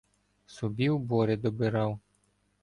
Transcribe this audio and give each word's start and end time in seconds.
Собі 0.45 0.89
убори 0.89 1.37
добирав: 1.37 1.99